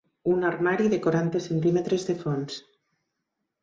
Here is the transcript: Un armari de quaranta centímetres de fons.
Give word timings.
Un 0.35 0.45
armari 0.47 0.87
de 0.95 0.99
quaranta 1.05 1.43
centímetres 1.51 2.09
de 2.11 2.19
fons. 2.25 2.61